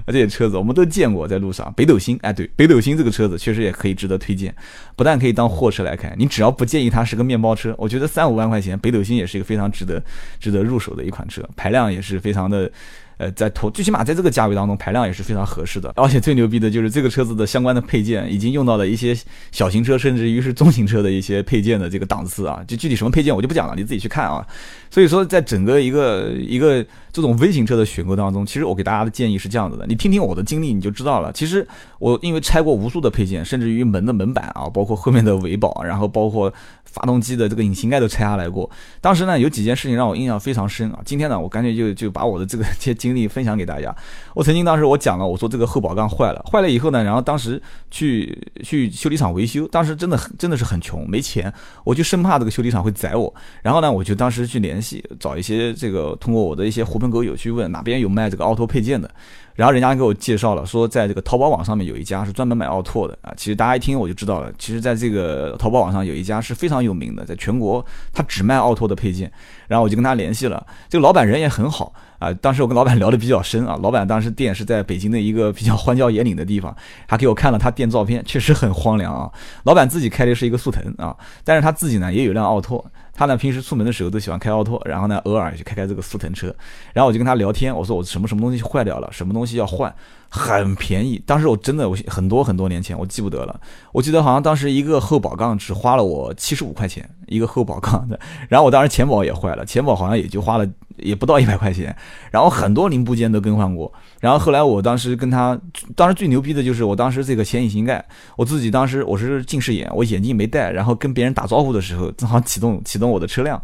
[0.07, 4.53] 这些车子我们都见过在路上，北斗星，哎，对，北斗星这个车子确实也可以值得推荐，
[4.97, 10.03] 不但可以当货车来开，你只要不介意它是个面包车，我觉得三五万块钱北斗星也是一个非常值得
[10.37, 12.69] 值得入手的一款车，排量也是非常的。
[13.17, 15.93] 呃，在头最起码在这个价位当中，排量也是非常合适的。
[15.95, 19.17] 而且最牛逼的就是这个车子的相关的配件，已经用到了一些
[19.51, 22.63] 小型车，甚至于是中型车的一些配件的这个档次啊。
[22.67, 24.45] 就具体什么配件我就不讲了，你自己去看啊。
[24.93, 31.33] 所以说，在整个一个一个这种微型车的选购当中，其实我给大家的建议是这样子的，你听听我的经历，你就知道了。
[31.33, 36.53] 其实我因为拆过无数的配件，甚至于门的门板啊，包括后面的尾保，然后包括
[36.85, 38.69] 发动机的这个引擎盖都拆下来过。
[39.01, 40.99] 当时呢，有几件事情让我印象非常深啊。
[41.03, 43.95] 今天呢，我干脆就就把我的这个些经历分享给大家。
[44.35, 51.51] 我曾经当时我讲了，我说这个后保杠坏了，坏了以后呢，然后当时去去修理厂维修，当时真的很真的是很穷，没钱，
[51.83, 53.33] 我就生怕这个修理厂会宰我。
[53.63, 54.82] 然后呢，我就当时去联系
[55.19, 59.09] 找一些这个通过我的一些狐朋狗友去问哪边有卖这个奥拓配件的。
[59.55, 63.31] 然后人家给我介绍了，说在这个淘宝网上面有一家是专门买奥拓的啊。
[63.37, 69.31] 其实大家一听我就知道了，其实在这个淘宝网上有一家是非常有名的，在全国他只卖奥拓的配件。
[69.67, 72.33] 然后我就跟他联系了，这个老板人也很好啊。
[72.33, 76.75] 当时我跟老板聊得比较深啊，老板当时店是在北京的一个比较荒郊野岭的地方，
[77.07, 79.31] 还给我看了他店照片，确实很荒凉啊。
[79.65, 82.83] 老板自己开的是一个速腾啊，但是他自己呢也有辆奥拓。
[83.15, 86.53] 他呢，平时出门的时候都喜欢开奥拓，然后呢，偶尔也去开开这个速腾车。
[86.93, 89.93] 然后我就跟他聊天，我说我什么什么东西坏掉了，什么东西要换，
[90.35, 91.21] 很便宜。
[91.27, 93.61] 当时我真的，我很多很多年前，我记不得了。
[93.91, 98.19] 我记得好像当时一个后保杠只花了我七十五块钱一个后保杠的。
[98.49, 100.67] 然后我当时前保也坏了，前保好像也就花了
[100.97, 101.95] 也不到一百块钱。
[102.31, 103.93] 然后很多零部件都更换过。
[104.19, 105.55] 然后后来我当时跟他，
[105.95, 108.03] 当时最牛逼的就是我当时这个前引擎盖，
[108.35, 113.11] 我自己当时我是近视眼，我眼镜没戴，然后跟别人打招呼的时候正好启动启动。
[113.11, 113.61] 我的车辆，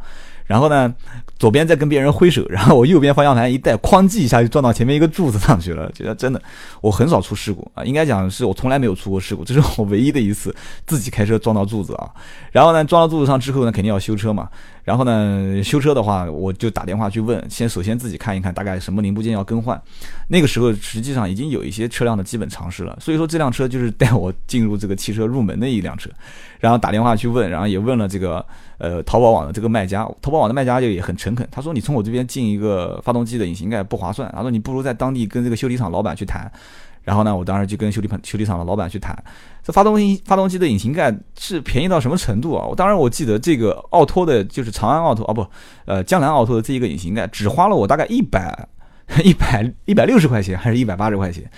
[0.49, 0.91] 然后呢，
[1.37, 5.91] 左边在跟别人挥手，然后我右边方向盘一带，哐叽一下就撞到前面一个柱子上去了。
[5.91, 6.41] 觉得真的，
[6.81, 10.53] 我很少出事故啊，应该讲是我从来没有出过事故，这是我唯一的一次
[10.87, 12.09] 自己开车撞到柱子啊。
[12.51, 14.49] 然后呢，撞到柱子上之后呢，肯定要修车嘛。
[14.89, 19.79] 然后呢，修车的话，我就打电话去问，先首先自己看一看大概什么零部件要更换。
[20.27, 26.09] 那个时候实际上已经有一些车辆的基本常识了，所以说这辆车就是带我进入这个汽车入门的一辆车。
[26.59, 28.43] 然后打电话去问，然后也问了这个
[28.79, 36.51] 呃淘宝网的这个卖家，淘宝网的卖家就也很诚恳，他说你从我这边进一个发动机的引擎盖不划算，他说你不如在当地跟这个修理厂老板去谈。
[37.09, 39.17] 然后呢，我当时就跟修理厂修理厂的老板去谈，
[39.63, 42.67] 这发动机发动机的引擎盖是便宜到什么程度啊？
[42.67, 45.43] 我当然我记得这个奥拓的，就是长安奥拓啊不，
[45.85, 48.69] 呃江南奥拓的这一个引擎盖只花了我大概一百
[49.25, 51.49] 一百一百六十块钱，还是一百八十块钱。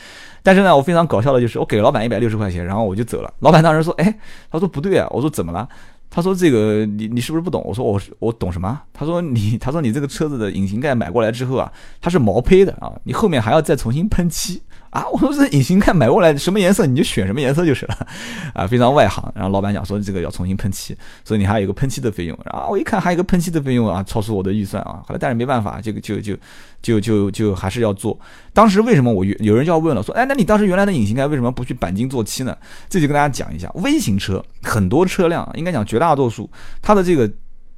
[0.41, 3.33] 但是呢，我非常搞笑的就是我给老板一百六十块钱，然后我就走了。
[3.39, 4.17] 老板当时说，哎，
[4.49, 5.67] 他说不对啊，我说怎么了？
[6.09, 7.61] 他说这个你你是不是不懂？
[7.65, 8.81] 我说我我懂什么？
[8.93, 14.61] 他说你他说你这个车子的引擎盖买过来之后啊，它是毛坯的啊，你后面还要再重新喷漆。
[14.91, 18.07] 啊，我说这隐形盖买过来什么颜色你就选什么颜色就是了，
[18.53, 19.31] 啊，非常外行。
[19.33, 22.37] 然后老板讲说这个要重新喷漆，所以你还有一个喷漆的费用。
[22.45, 25.01] 然后我一看还有一个喷漆的费用啊，超出我的预算啊。
[25.07, 26.35] 后来但是没办法，这个就就
[26.81, 28.19] 就就就还是要做。
[28.53, 32.55] 当时为什么我有人就要问了，说哎，那你当时原来的隐形盖为什么不去钣金做漆呢？
[32.89, 36.49] 这就跟大家讲一下，微型车很多车辆应该讲绝大多数
[36.81, 37.31] 它的这个。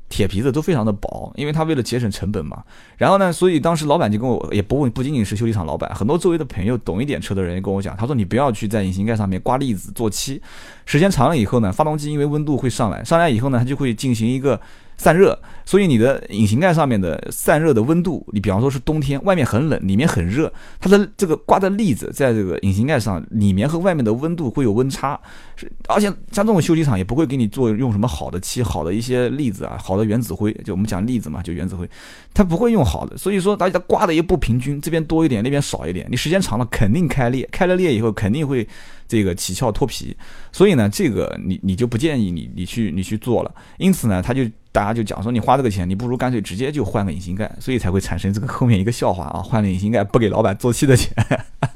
[0.10, 2.64] 铁皮子都非常的薄，因为他为了节省成本嘛。
[2.98, 10.42] 然后呢，所以当时老板就跟我也不问，不仅仅是修理厂老板，很多周围的朋友懂一点车的人也跟我讲，他说你不要去在引擎盖上面刮腻子做漆，
[10.86, 14.60] 时间长了以后呢，发动机因为温度会上来，上来以后呢，它就会进行一个。
[14.98, 25.20] 散热，所以你的引擎盖上面的散热的温度，你比方说是冬天，外面很冷，里面很热，它的这个刮的粒子在这个引擎盖上，里面和外面的温度会有温差，
[25.56, 31.90] 是而且像这种修理厂也不会给你做用什么好的漆，好的一些粒子啊，好的原子灰，就我们讲粒子嘛，就原子灰，
[32.34, 38.68] 它不会用好的，所以说大家刮的也不平均，这边多一点，那边少一点，你时间长了肯定开裂，开了裂以后肯定会。
[39.14, 40.18] 这个起翘脱皮，
[40.52, 43.56] 所以呢，这个你你就不建议你你去你去做了。
[43.78, 51.14] 因此呢，他就大家就讲说，你花这个钱，你不如干脆直接就换个引擎盖，所以才会产生这个后面一个笑话啊， 换了引擎盖不给老板做漆的钱。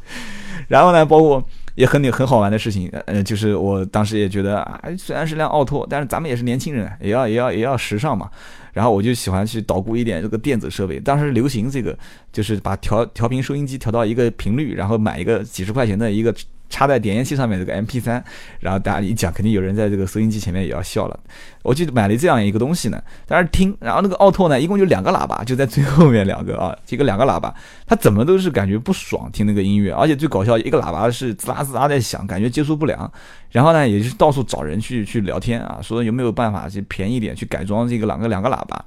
[0.67, 1.41] 然后呢，包括
[1.76, 8.32] 也很很好玩的事情，呃，就是我当时也觉得啊，虽然是辆奥拓，但是咱们也是年轻人，也要也要也要时尚嘛。
[8.73, 11.97] 然后我就喜欢去捣鼓一点这个电子设备，当时流行这个，
[12.34, 16.34] 就是把调调频收音机调到一个频率，然后买一个几十块钱的一个。
[16.70, 18.24] 插在点烟器上面这个 M P 三，
[18.60, 21.20] 然后大家一讲，肯定有人在这个收音机前面也要笑了。
[21.64, 27.54] 我就买了这样一个东西呢，在那听，然后那个奥拓呢，一共就两个喇叭，就在最后面两个啊，这个两个喇叭，
[27.86, 33.12] 它怎么都是感觉不爽，听那个音乐，而且最搞笑，一个喇叭是滋啦滋啦在响，感觉接触不良。
[33.52, 38.86] 然后呢，也就是到处找人去去聊天啊，说有没有办法去便宜点去改装这个两个两个喇叭。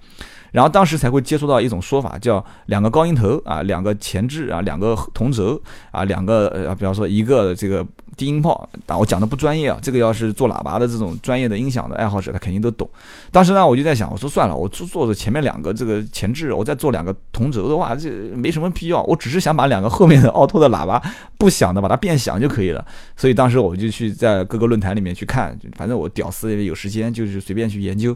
[0.52, 5.60] 然后当时才会接触到一种说法，叫两个高音头啊，两个前置啊，两个同轴
[5.90, 7.86] 啊，两个呃，比方说一个这个
[8.20, 8.68] 低音炮。
[8.84, 12.86] 但我讲的不专业啊，这个要是做喇叭的这种专业的音响的爱好者，他肯定都懂。
[13.32, 19.02] 当时呢，我就在想，我说算了，我做做着前面两个这个前置，我再做两个同轴的话，这没什么必要。
[19.04, 21.00] 我只是想把两个后面的奥拓的喇叭
[21.38, 22.84] 不响的把它变响就可以了。
[23.16, 28.14] 所以当时我就去在各个论坛里面去看，反正我屌丝有时间就是随便去研究。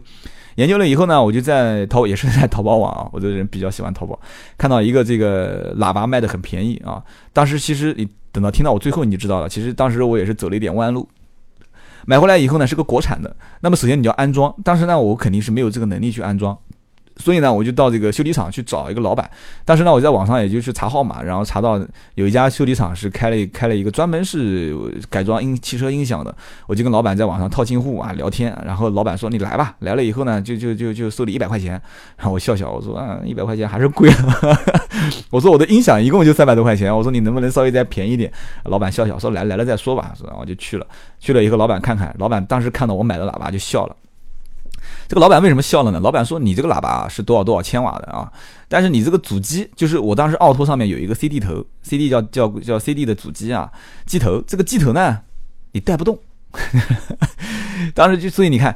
[0.55, 4.17] 研究了以后呢，我就在淘也是在淘宝网啊，我这人比较喜欢淘宝，
[4.57, 7.03] 看到一个这个喇叭卖的很便宜啊。
[7.33, 11.07] 当时其实你等到听到我最后你就知道了，其实当时我也是走了一点弯路。
[12.05, 16.55] 买回来以后呢是个国产的，那么首先你要安装，当时呢我肯定是没有这个能力去安装。
[17.17, 19.29] 所以呢，我就到这个修理厂去找一个老板。
[19.63, 21.79] 当时呢，我在网上也就是查号码，然后查到
[22.15, 24.75] 有一家修理厂是开了开了一个专门是
[25.09, 26.35] 改装音汽车音响的。
[26.67, 31.81] 我就跟老板在网上套近乎啊聊天，然后老板说你来吧，来了以后呢，就就就就收你一百块钱。
[32.17, 34.59] 然后我笑笑，我说啊，一百块钱还是贵了。
[35.31, 38.31] 我说我的音响一共就三百多块钱，我说你能不能稍微再便宜点？
[38.65, 40.13] 老板笑笑说来来了再说吧。
[40.23, 40.85] 然后我就去了，
[41.19, 43.95] 去了以后老板看看，老板当时看到我买的喇叭就笑了。
[45.07, 45.99] 这个老板为什么笑了呢？
[45.99, 48.31] 老板说：“你这个喇叭是多少多少千瓦的啊？
[48.67, 53.71] 但是你这个主机，就是我当时奥拓上面有一个 CD 头，CD 叫叫叫 CD 的主机啊，
[54.05, 54.41] 机头。
[54.47, 55.19] 这个机头呢，
[55.73, 56.17] 你带不动。
[57.93, 58.75] 当时就所以你看。”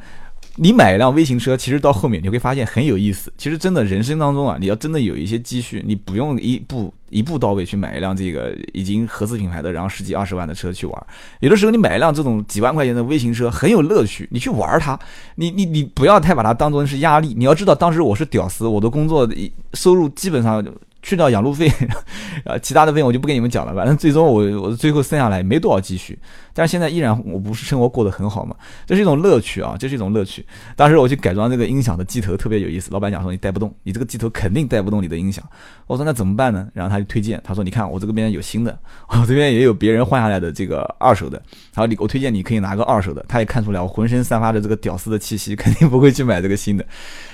[0.61, 3.31] 你买一辆微型车，其实到后面你会发现很有意思。
[3.37, 11.07] 其实真的人生当中啊，你要真的有一些积蓄，你不用一步一步到位去买一辆这个已经合资品牌的，然后十几二十万的车去玩。
[11.39, 14.99] 有的时候你买一辆这种几万块钱的微型车很有乐趣，你去玩它，
[15.35, 17.33] 你你你不要太把它当做是压力。
[17.37, 19.25] 你要知道，当时我是屌丝，我的工作
[19.73, 20.61] 收入基本上。
[21.01, 21.71] 去掉养路费，
[22.45, 23.73] 啊，其他的费用我就不跟你们讲了。
[23.73, 26.17] 反正最终我我最后剩下来没多少积蓄，
[26.53, 30.45] 但是现在依然我不是生活过得很好嘛，这是一种乐趣啊，这是一种乐趣。
[30.75, 35.43] 当时我去改装这个音响的机头特别有意思，老板讲说你带不动，你这个机头肯定带不动你的音响。
[35.87, 36.67] 我说那怎么办呢？
[36.73, 38.77] 然后他就推荐，他说你看我这个边有新的，
[39.09, 41.41] 我这边也有别人换下来的这个二手的，
[41.73, 43.25] 然后你我推荐你可以拿个二手的。
[43.27, 46.85] 他也看出来我浑身散发着这个屌丝的气息，肯定不会去买这个新的。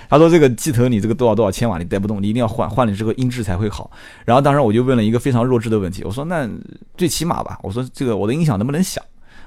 [0.09, 3.89] 他说：“这个机头你这个多少多少千瓦你带不动，你一定要换，换了之后音质才会好。”
[4.25, 6.49] 然后当时我就问了一个非常弱智的问题，我说：“那
[6.97, 9.03] 最起码吧，我说这个我的音响能不能响？”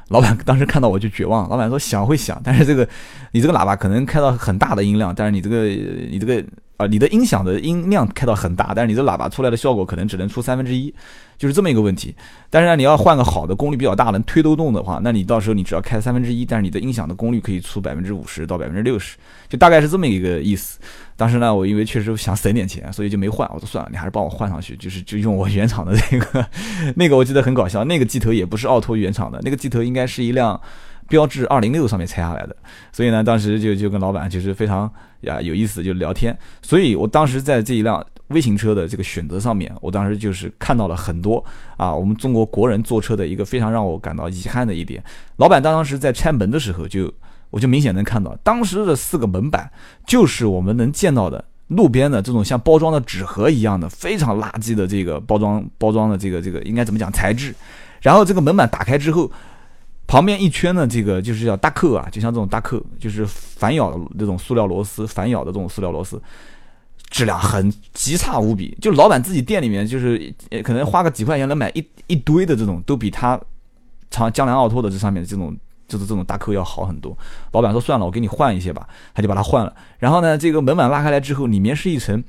[0.08, 2.88] 老板当时看到我就绝望，老板说：“响会响，但是这个
[3.32, 6.44] 你这个喇叭可能开到很大的音量，但是你这个你这个。”
[6.78, 10.94] 啊，你的音响的音量开到很大，但是你的喇叭出来的效果可能只能出三分之一，
[11.36, 12.14] 就是这么一个问题。
[12.48, 19.16] 但是呢，你要换个好的功率比较大能推都动的话，那你到时候你只要开三分之一，但是你的音响的功率可以出百分之五十到百分之六十，
[19.48, 20.78] 就大概是这么一个意思。
[21.16, 23.48] 当时呢，我因为确实想省点钱，所以就没换。
[23.52, 26.46] 我说算了，你还是帮我换上去，就是就用我原厂的那个，
[26.94, 30.60] 那个我记得很搞笑，那个机头也不是奥拓原厂的，那个机头应该是一辆。
[31.08, 32.54] 标致二零六上面拆下来的，
[32.92, 34.90] 所以呢，当时就就跟老板就是非常
[35.22, 36.36] 呀有意思，就聊天。
[36.60, 41.42] 所以我当时在这一辆微型车的这个选择上面，我当时就是看到了很多
[41.78, 45.02] 啊，我们中国国人坐车的一个非常让我感到遗憾的一点。
[45.36, 47.10] 老板当时在拆门的时候，就
[47.48, 49.70] 我就明显能看到，当时的四个门板
[50.06, 57.54] 就是我们能见到的路边的这种像包装的纸盒一样的非常垃圾的这个包装包装的这个这个应该怎么讲材质，
[58.02, 59.32] 然后这个门板打开之后。
[60.08, 66.20] 旁边一圈呢，这个就是叫大扣啊，就像这种大扣，就是反咬的这种塑料螺丝，反咬的这种塑料螺丝，
[67.10, 68.74] 质量很极差无比。
[68.80, 73.38] 就老板自己店里面，就是可能花个几块钱能买一一堆的这种，都比他
[74.10, 75.54] 长江南奥拓的这上面这种
[75.86, 77.14] 就是这种大扣要好很多。
[77.52, 79.76] 老板说算了，我给你换一些吧，他就把它换了。
[79.98, 82.24] 然后呢，这个门板拉开来之后，里面是一层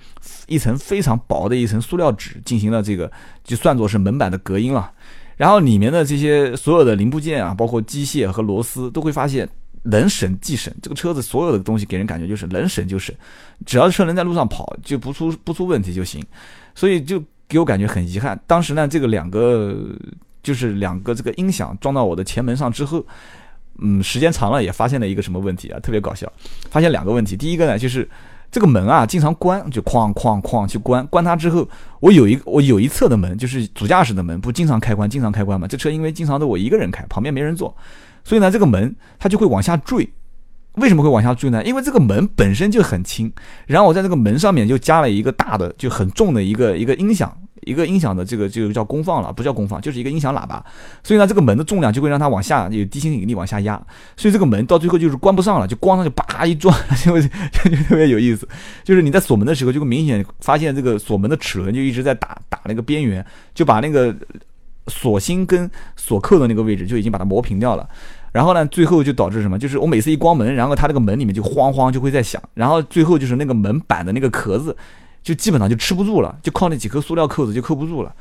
[0.48, 3.10] 一层非常薄的一层塑料纸，进行了这个
[3.46, 4.92] 就算作是门板的隔音了。
[5.40, 9.48] 然后里面的这些所有的零部件啊，包括机械和螺丝，都会发现
[9.84, 10.74] 能省即省。
[10.82, 13.16] 这个车子所有的东西给人感觉就是能省就省，
[13.66, 16.22] 只要车能在路上跑，就不出不出问题就行。
[16.76, 18.38] 所以就给我感觉很遗憾。
[18.46, 19.96] 当时呢，这个两个
[20.44, 23.02] 就是两个这个音响装到我的前门上之后，
[23.78, 25.80] 嗯，时间长了也发现了一个什么问题啊？
[25.80, 26.30] 特别搞笑，
[26.70, 27.38] 发现两个问题。
[27.38, 28.06] 第一个呢，就是
[28.52, 31.06] 这个门啊，经常关，就哐哐哐去关。
[31.08, 31.68] 关它之后，
[32.00, 35.68] 我有一我有一侧的门，就是主驾驶的门，不经常开关，经常开关嘛。
[35.68, 37.76] 这车因为经常都我一个人开，旁边没人坐，
[38.24, 40.10] 所以呢，这个门它就会往下坠。
[40.74, 41.64] 为什么会往下坠呢？
[41.64, 43.32] 因为这个门本身就很轻，
[43.66, 47.36] 然后我在这个门上面就加了一个大的、就很重的一个一个音响。
[47.62, 50.64] 一个音响的这个就叫功放了，不叫功放，就是一个音响喇叭。
[51.04, 53.82] 所以呢，这个门的重量就会让它往下有地心引力往下压，
[54.16, 57.28] 所以这个门到最后就是关不上了，就咣上就叭一撞， 就就
[57.88, 58.48] 特别有意思。
[58.84, 64.16] 就是你在锁门的时候，就会明显发现这个锁门的齿轮就一直在打打那个边缘，就把那个
[64.88, 67.88] 锁芯跟锁扣的那个位置就已经把它磨平掉了。
[68.32, 69.58] 然后呢，最后就导致什么？
[69.58, 74.76] 就是我每次一关门，然后它这个门里面就慌慌就会在响，然后最后就是那个门板的那个壳子。
[75.22, 78.16] 就基本上就吃不住了，就靠那几颗塑料扣子就扣不住了。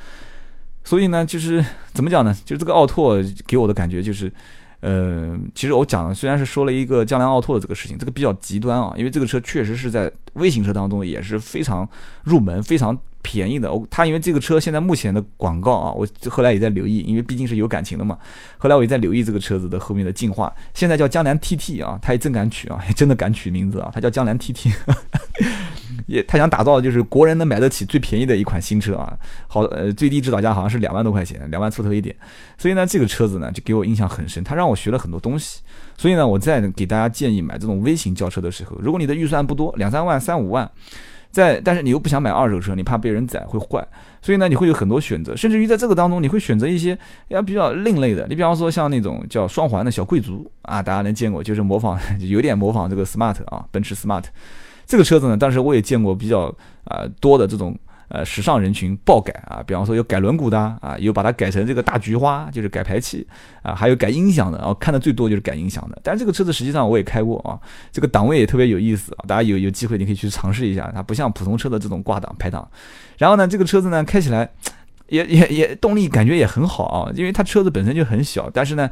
[0.85, 2.35] 所以呢，就是怎么讲呢？
[2.45, 4.33] 就是这个奥拓给我的感觉就是，
[4.81, 11.87] 呃，其实我讲的虽然是说了一个江铃奥拓的这个事情，这个比较极端啊，因为这个车确实是在微型车当中也是非常
[12.25, 13.71] 入门、非常便宜的。
[13.71, 18.17] 我它因为这个车现在目前的广告啊，我后来也在留意，因为毕竟是有感情的嘛。
[18.57, 24.73] 后来我也在留意这个车子的后面的进化，现在叫江南 TT 啊，它也真敢取啊，真的敢取名字啊，它叫江南 TT。
[26.07, 32.15] 也他想打造的就是国人能买得起最便宜的一款新车啊，好呃最低指导价好像是两万多块钱，两万出头一点，
[32.57, 35.61] 所以呢这个车子呢就给我印象很深，它让我学了很多东西，
[35.97, 40.71] 所以呢我再给大家建议买这种微型轿车的时候，如果你的预算不多，两三万三五万，
[41.31, 43.87] 在但是你又不想买二手车，你怕被人宰会坏，
[44.23, 54.25] 所以呢你会有很多选择，甚至于在这个当中你会选择一些要比较另类的，你比方说像那种叫双环的小贵族啊，大家能见过，就是模仿 有点模仿这个 smart 啊，奔驰 smart。
[54.89, 56.53] 这个车子呢，当时我也见过比较
[56.85, 63.27] 啊多的这种呃时尚人群爆改啊，比方说有改轮毂的啊，有把它改成这个大菊花，就是改排气
[63.61, 66.01] 啊，还有改音响的，然后看的最多就是改音响的。
[66.03, 67.61] 但是这个车子实际上我也开过啊，
[67.93, 72.67] 这个档位也特别有意思啊，大家有有机会你可以去尝试一下，它不像普通车的这种挂档排档。
[73.19, 74.49] 然后呢，这个车子呢开起来
[75.09, 78.89] 也也也动力感觉也很好啊，因为它车子本身就很小，但是呢。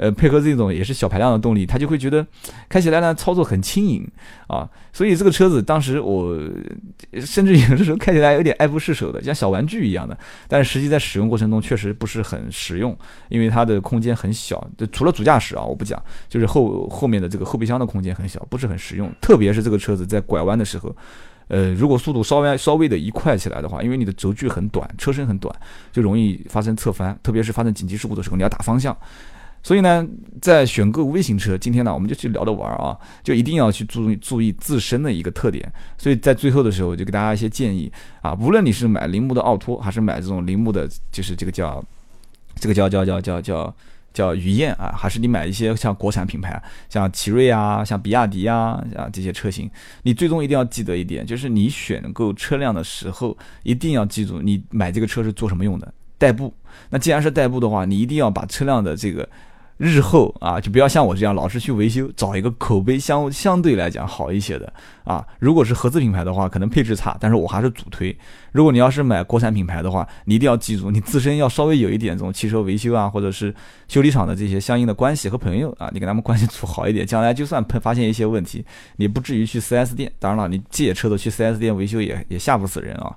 [0.00, 2.26] 呃，配合这种也是小排量的动力，他就会觉得
[2.70, 4.10] 开起来呢操作很轻盈
[4.46, 6.38] 啊，所以这个车子当时我
[7.20, 10.16] 甚至有的时候开起来有点爱不释手的，像小玩具一样的。
[10.48, 12.96] 但是实际在使用过程中确实不是很实用，
[13.28, 19.12] 因为它的空间很小，就除了主驾驶啊我不讲，就是后后面的这个后备箱的空间很小，不是很实用。
[19.20, 20.96] 特别是这个车子在拐弯的时候，
[21.48, 25.54] 呃，如果速度稍微稍微的一快起来的话，因为你的轴距很短，车身很短，
[25.92, 28.96] 就容易发生侧翻，特别是发生紧急事故的时候，你要打方向。
[29.62, 30.06] 所以呢，
[30.40, 35.70] 在选购微型车，今天呢，我们就去聊着玩儿啊，就一定要去注意注意自身的一个特点。
[35.98, 37.92] 所以在最后的时候，我就给大家一些建议
[38.22, 41.84] 啊，无论你是买铃木的奥拓，还是买这种铃木的，就是这个叫
[42.56, 43.74] 这个叫叫叫叫叫
[44.14, 49.70] 叫雨燕啊，还是你买一些像国产品牌，像奇瑞啊，像比亚迪啊啊这些车型，
[50.04, 56.52] 你最终一定要记得一点，就是你选购车辆的时候，一定要记住你买这个车是做什么用的，代步。
[56.88, 59.28] 那既然是代步的话，你一定要把车辆的这个。
[59.80, 64.70] 日后啊，就不要像我这样老是去维修，找一个口碑相相对来讲好一些的
[65.04, 65.26] 啊。
[65.38, 68.14] 如果是合资品牌的话，可能配置差，但是我还是主推。
[68.52, 73.54] 如果你要是买国产品牌的话，你一定要记住，你自身要稍微有一点这种汽车维修啊，或者是
[73.88, 78.62] 修理厂的这些相应的关系和朋友啊，你跟他们关系处好一点，将来就算发现一些问题，
[78.96, 80.12] 你不至于去 4S 店。
[80.18, 83.16] 当然了，你借车的去 4S 店维修也也吓不死人啊，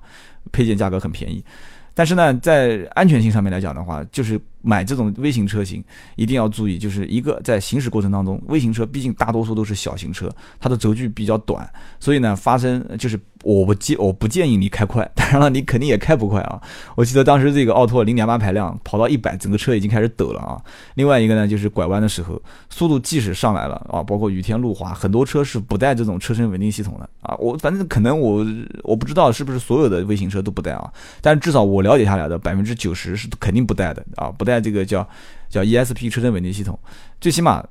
[0.50, 1.44] 配件价格很便宜。
[1.92, 5.84] 但是呢，在安全性上面来讲的话，就是买这种微型车型
[6.16, 11.68] 一定要注意，就是一个在行驶过程当中，微型车毕竟大多数都是小型车，它的轴距比较短，
[12.00, 13.20] 所以呢，发生就是。
[13.44, 16.58] 我不建我不建议你开快， 当然了，你肯定也开不快啊。
[16.96, 20.56] 我记得当时这个奥拓零点八排量跑到一百，整个车已经开始抖了啊。
[20.94, 27.36] 另外一个呢，就是拐弯的时候，速度即使上来了啊，包括雨天路滑，很多车是不带这种车身稳定系统的啊。
[27.36, 28.46] 我反正可能我
[28.82, 35.08] 我不知道是不是所有的微型车都不带啊，但至少我了解下来的百分之九十是肯定不带的啊，不带在这个叫
[35.48, 36.78] 叫 ESP 车身稳定系统，
[37.20, 37.64] 最起码。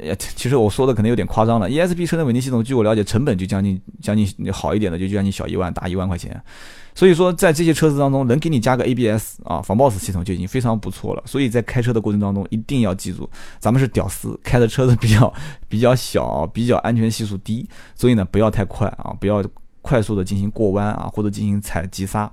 [0.00, 6.42] 呃其实我说的可能有点夸张了，ESP 车身稳定系统，据我了解，成本就将近将近好一点的，就将近小一万，大一万块钱。
[6.94, 11.22] 所以说，在这些车子当中，能给你加个 ABS 啊，防抱死系统就已经非常不错了。
[11.26, 13.28] 所以在开车的过程当中，一定要记住，
[13.60, 15.32] 咱们是屌丝，开的车子比较
[15.68, 19.44] 比较小，比较安全系数低，所以呢，不要太快啊，不要
[19.82, 22.32] 快速的进行过弯啊，或者进行踩急刹。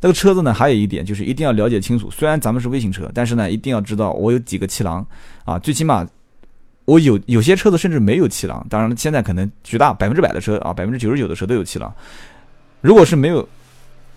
[0.00, 5.06] 这个车子呢，还有一点就是一定要了解清楚，虽然咱们是微型车，但是呢，一定要知道我有几个气囊
[5.44, 6.06] 啊，最起码。
[6.86, 11.94] 我有有些车子甚至没有气囊，当然现在可能绝大百分之百的车啊，百分之九十九的车都有气囊。
[12.80, 13.48] 如果是没有，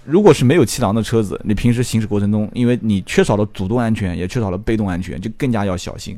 [0.06, 6.18] 如果是没有气囊的车子，你平时行驶过程中，因为你缺少了主动安全，也缺少了被动安全，就更加要小心。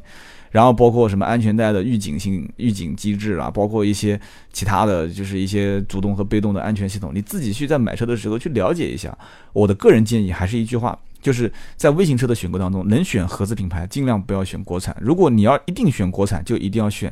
[0.51, 4.19] 然后包括什么安全带的预警性、预警机制啦，包括一些
[4.53, 9.17] 其他的就是一些主动和被动的安全系统，你自己去在买车的时候去了解一下。
[9.51, 14.95] 我的个人建议还是一句话，就是在微型车的选购当中，能选合资品牌，尽量不要选国产。
[15.01, 17.11] 如果你要一定选国产，就一定要选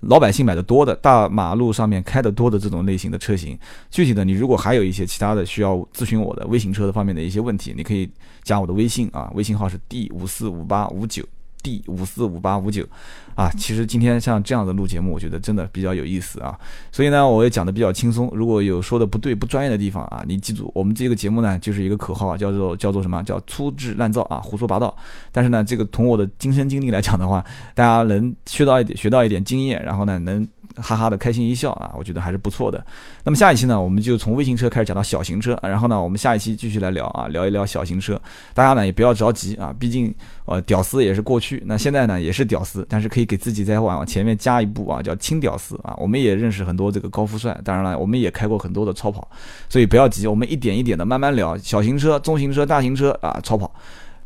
[0.00, 3.58] 老百姓买的多的、大马路上面开的多的这种类型的车型。
[3.90, 8.08] 具体的，你如果还有一些其他的需要咨询我的微型车的方面的一些问题，你可以
[8.42, 11.22] 加我的微信啊，微信号是 D 五四五八五九。
[11.62, 12.86] D 五四五八五九，
[13.34, 16.58] 啊，其实今天像这样的录节目，我觉得真的比较有意思啊。
[16.92, 18.30] 所以呢，我也讲的比较轻松。
[18.34, 24.96] 如果有说的不对、不专业的地方啊，你记住，我们这个节目呢，就是一个口号，叫做叫做什么叫粗制滥造啊，胡说八道。
[25.32, 27.44] 但是呢，这个从我的亲身经历来讲的话，
[27.74, 30.46] 大家能学到一点，学到一点经验，然后呢，能。
[30.76, 32.84] 哈哈的开心一笑啊，我觉得还是不错的。
[33.24, 38.20] 那么下一期呢，我们就从微型车开始讲到小型车，然后呢，我们下一期继续来聊啊，聊一聊小型车。
[38.54, 40.14] 大家呢也不要着急啊，毕竟
[40.44, 45.94] 呃屌丝也是过去，那现在呢也是屌丝，但是可以给自己再往前面加一步啊，叫轻屌丝啊。
[45.98, 49.28] 我们也认识很多这个高富帅，当然了，我们也开过很多的超跑，
[49.68, 53.70] 所以不要急，我们一点一点的慢慢聊小型车、中型车、大型车啊，超跑。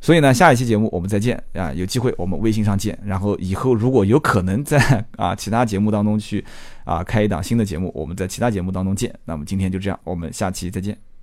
[0.05, 1.73] 所以呢，下一期节目我们再见啊！
[1.73, 2.99] 有机会我们微信上见。
[3.03, 4.79] 然后以后如果有可能在
[5.17, 6.45] 啊其他节目当中去
[6.85, 9.11] 啊开一档新的节目，我们在其他节目当中见。
[9.25, 11.14] 那么今天就这样，我们下期再见。